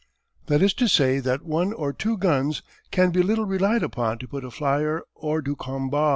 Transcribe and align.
_]That 0.47 0.63
is 0.63 0.73
to 0.73 0.87
say 0.87 1.19
that 1.19 1.43
one 1.45 1.73
or 1.73 1.93
two 1.93 2.17
guns 2.17 2.63
can 2.89 3.11
be 3.11 3.21
little 3.21 3.45
relied 3.45 3.83
upon 3.83 4.17
to 4.17 4.27
put 4.27 4.43
a 4.43 4.49
flyer 4.49 5.03
hors 5.17 5.43
du 5.43 5.55
combat. 5.55 6.09